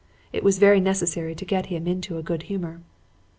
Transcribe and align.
It 0.33 0.43
was 0.43 0.57
very 0.57 0.79
necessary 0.79 1.35
to 1.35 1.45
get 1.45 1.67
him 1.67 1.85
into 1.87 2.17
a 2.17 2.23
good 2.23 2.41
humor. 2.49 2.81